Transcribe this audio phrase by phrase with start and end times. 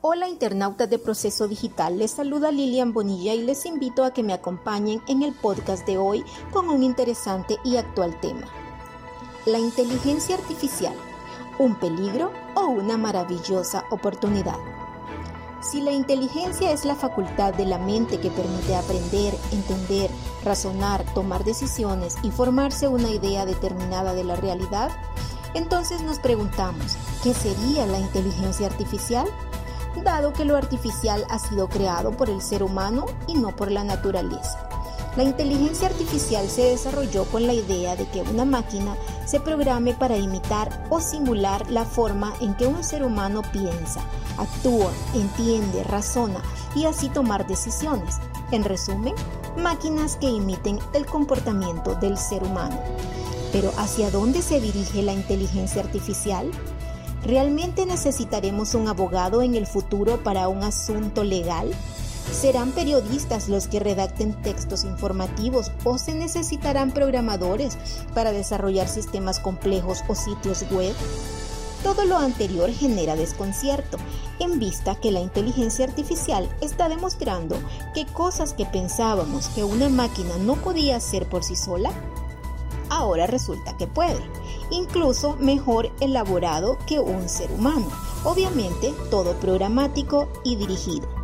[0.00, 4.32] Hola internautas de Proceso Digital, les saluda Lilian Bonilla y les invito a que me
[4.32, 8.46] acompañen en el podcast de hoy con un interesante y actual tema.
[9.44, 10.94] La inteligencia artificial,
[11.58, 14.77] ¿un peligro o una maravillosa oportunidad?
[15.60, 20.10] Si la inteligencia es la facultad de la mente que permite aprender, entender,
[20.44, 24.90] razonar, tomar decisiones y formarse una idea determinada de la realidad,
[25.54, 29.26] entonces nos preguntamos, ¿qué sería la inteligencia artificial?
[30.04, 33.84] dado que lo artificial ha sido creado por el ser humano y no por la
[33.84, 34.68] naturaleza.
[35.16, 38.96] La inteligencia artificial se desarrolló con la idea de que una máquina
[39.28, 44.00] se programe para imitar o simular la forma en que un ser humano piensa,
[44.38, 46.42] actúa, entiende, razona
[46.74, 48.16] y así tomar decisiones.
[48.52, 49.14] En resumen,
[49.58, 52.80] máquinas que imiten el comportamiento del ser humano.
[53.52, 56.50] Pero ¿hacia dónde se dirige la inteligencia artificial?
[57.22, 61.70] ¿Realmente necesitaremos un abogado en el futuro para un asunto legal?
[62.32, 67.76] ¿Serán periodistas los que redacten textos informativos o se necesitarán programadores
[68.14, 70.94] para desarrollar sistemas complejos o sitios web?
[71.82, 73.98] Todo lo anterior genera desconcierto,
[74.40, 77.56] en vista que la inteligencia artificial está demostrando
[77.94, 81.90] que cosas que pensábamos que una máquina no podía hacer por sí sola,
[82.88, 84.20] ahora resulta que puede,
[84.70, 87.88] incluso mejor elaborado que un ser humano,
[88.22, 91.17] obviamente todo programático y dirigido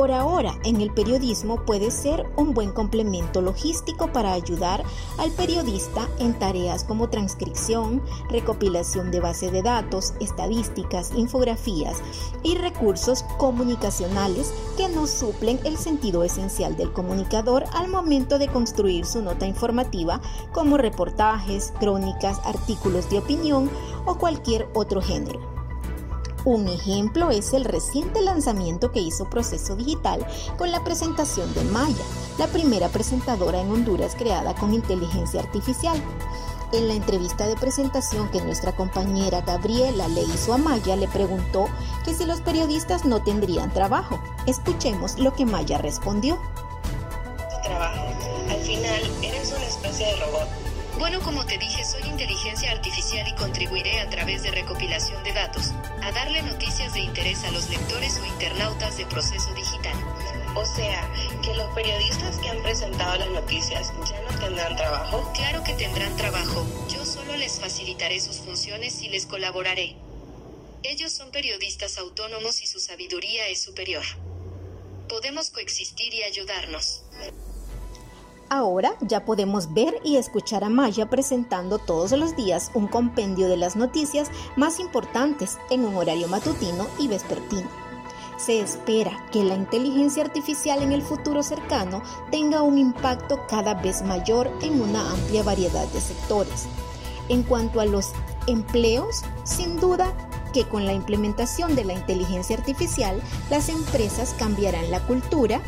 [0.00, 4.82] por ahora en el periodismo puede ser un buen complemento logístico para ayudar
[5.18, 11.98] al periodista en tareas como transcripción, recopilación de base de datos, estadísticas, infografías
[12.42, 19.04] y recursos comunicacionales que nos suplen el sentido esencial del comunicador al momento de construir
[19.04, 23.68] su nota informativa como reportajes, crónicas, artículos de opinión
[24.06, 25.59] o cualquier otro género.
[26.44, 32.04] Un ejemplo es el reciente lanzamiento que hizo Proceso Digital con la presentación de Maya,
[32.38, 36.00] la primera presentadora en Honduras creada con inteligencia artificial.
[36.72, 41.66] En la entrevista de presentación que nuestra compañera Gabriela le hizo a Maya, le preguntó
[42.04, 44.18] que si los periodistas no tendrían trabajo.
[44.46, 46.38] Escuchemos lo que Maya respondió.
[47.64, 48.06] Trabajo.
[48.48, 50.69] Al final, eres una especie de robot
[51.00, 55.72] bueno, como te dije, soy inteligencia artificial y contribuiré a través de recopilación de datos
[56.02, 59.96] a darle noticias de interés a los lectores o internautas de proceso digital.
[60.54, 61.10] O sea,
[61.42, 65.32] que los periodistas que han presentado las noticias ya no tendrán trabajo.
[65.34, 66.66] Claro que tendrán trabajo.
[66.92, 69.96] Yo solo les facilitaré sus funciones y les colaboraré.
[70.82, 74.04] Ellos son periodistas autónomos y su sabiduría es superior.
[75.08, 77.04] Podemos coexistir y ayudarnos.
[78.52, 83.56] Ahora ya podemos ver y escuchar a Maya presentando todos los días un compendio de
[83.56, 87.68] las noticias más importantes en un horario matutino y vespertino.
[88.38, 92.02] Se espera que la inteligencia artificial en el futuro cercano
[92.32, 96.66] tenga un impacto cada vez mayor en una amplia variedad de sectores.
[97.28, 98.10] En cuanto a los
[98.48, 100.12] empleos, sin duda
[100.52, 105.60] que con la implementación de la inteligencia artificial, las empresas cambiarán la cultura,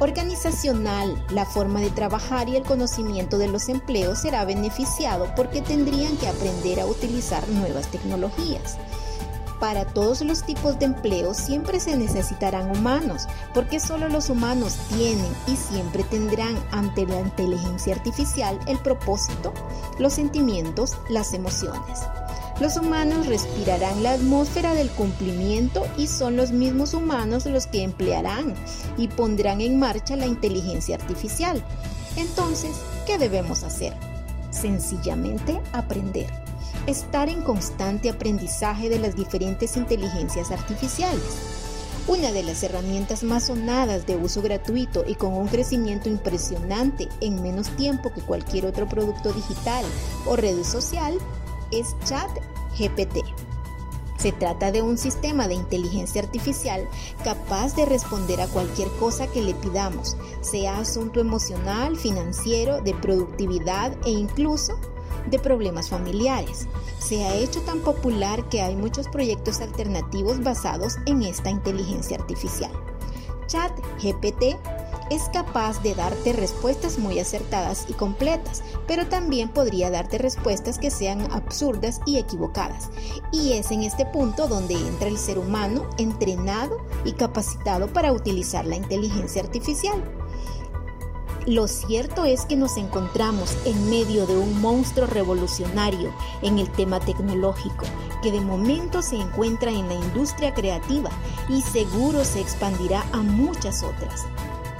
[0.00, 6.16] organizacional, la forma de trabajar y el conocimiento de los empleos será beneficiado porque tendrían
[6.16, 8.78] que aprender a utilizar nuevas tecnologías.
[9.60, 15.30] Para todos los tipos de empleo siempre se necesitarán humanos, porque solo los humanos tienen
[15.46, 19.52] y siempre tendrán ante la inteligencia artificial el propósito,
[19.98, 22.00] los sentimientos, las emociones.
[22.60, 28.54] Los humanos respirarán la atmósfera del cumplimiento y son los mismos humanos los que emplearán
[28.98, 31.64] y pondrán en marcha la inteligencia artificial.
[32.16, 32.72] Entonces,
[33.06, 33.94] ¿qué debemos hacer?
[34.50, 36.28] Sencillamente aprender.
[36.86, 41.22] Estar en constante aprendizaje de las diferentes inteligencias artificiales.
[42.08, 47.42] Una de las herramientas más sonadas de uso gratuito y con un crecimiento impresionante en
[47.42, 49.84] menos tiempo que cualquier otro producto digital
[50.26, 51.16] o red social
[51.70, 53.24] es ChatGPT.
[54.16, 56.86] Se trata de un sistema de inteligencia artificial
[57.24, 63.96] capaz de responder a cualquier cosa que le pidamos, sea asunto emocional, financiero, de productividad
[64.04, 64.78] e incluso
[65.30, 66.68] de problemas familiares.
[66.98, 72.72] Se ha hecho tan popular que hay muchos proyectos alternativos basados en esta inteligencia artificial.
[73.46, 74.56] ChatGPT
[75.10, 80.90] es capaz de darte respuestas muy acertadas y completas, pero también podría darte respuestas que
[80.90, 82.90] sean absurdas y equivocadas.
[83.32, 88.64] Y es en este punto donde entra el ser humano entrenado y capacitado para utilizar
[88.64, 90.02] la inteligencia artificial.
[91.46, 97.00] Lo cierto es que nos encontramos en medio de un monstruo revolucionario en el tema
[97.00, 97.86] tecnológico,
[98.22, 101.10] que de momento se encuentra en la industria creativa
[101.48, 104.26] y seguro se expandirá a muchas otras,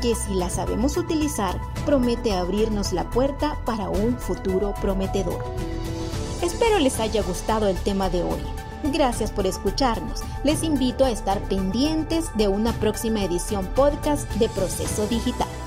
[0.00, 5.44] que si la sabemos utilizar promete abrirnos la puerta para un futuro prometedor.
[6.42, 8.40] Espero les haya gustado el tema de hoy.
[8.84, 10.22] Gracias por escucharnos.
[10.42, 15.59] Les invito a estar pendientes de una próxima edición podcast de Proceso Digital.